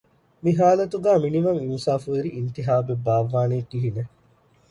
[0.43, 4.11] މި ހާލަތުގައި މިނިވަން އިންސާފުވެރި އިންތިޚާބެއް ބާއްވާނީ ކިހިނެއް؟